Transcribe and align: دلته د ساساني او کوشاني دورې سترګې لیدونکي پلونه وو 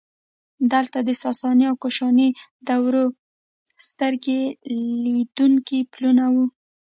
دلته 0.71 0.97
د 1.07 1.09
ساساني 1.23 1.65
او 1.71 1.75
کوشاني 1.83 2.29
دورې 2.67 3.03
سترګې 3.87 4.41
لیدونکي 5.07 5.79
پلونه 5.93 6.23
وو 6.33 6.45